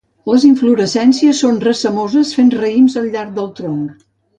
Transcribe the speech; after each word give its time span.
Les 0.29 0.45
inflorescències 0.47 1.43
són 1.45 1.61
racemoses 1.67 2.35
fent 2.41 2.53
raïms 2.59 3.01
al 3.05 3.15
llarg 3.15 3.41
del 3.41 3.57
tronc. 3.63 3.99